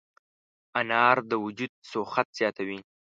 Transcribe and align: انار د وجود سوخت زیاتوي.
انار 0.79 1.17
د 1.29 1.31
وجود 1.43 1.71
سوخت 1.91 2.27
زیاتوي. 2.37 2.79